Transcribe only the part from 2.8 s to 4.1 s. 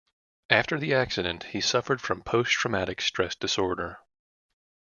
stress disorder.